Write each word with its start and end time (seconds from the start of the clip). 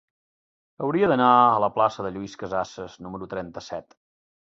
Hauria 0.85 1.09
d'anar 1.11 1.27
a 1.41 1.59
la 1.63 1.69
plaça 1.75 2.05
de 2.05 2.11
Lluís 2.15 2.33
Casassas 2.45 2.95
número 3.09 3.29
trenta-set. 3.35 3.95